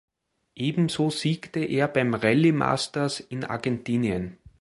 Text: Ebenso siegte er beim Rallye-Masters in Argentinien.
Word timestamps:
Ebenso 0.55 1.11
siegte 1.11 1.59
er 1.59 1.87
beim 1.87 2.15
Rallye-Masters 2.15 3.19
in 3.19 3.43
Argentinien. 3.43 4.35